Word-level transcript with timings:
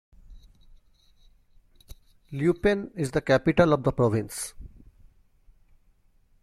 Lupane 2.33 2.89
is 2.95 3.11
the 3.11 3.21
capital 3.21 3.71
of 3.71 3.83
the 3.83 3.91
province. 3.91 4.55